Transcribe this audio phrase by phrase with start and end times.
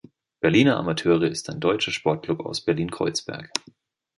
[0.39, 3.51] Berliner Amateure ist ein deutscher Sportclub aus Berlin-Kreuzberg.